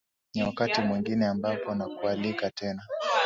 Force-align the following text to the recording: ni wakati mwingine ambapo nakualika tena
ni 0.35 0.43
wakati 0.43 0.81
mwingine 0.81 1.25
ambapo 1.25 1.75
nakualika 1.75 2.49
tena 2.49 2.81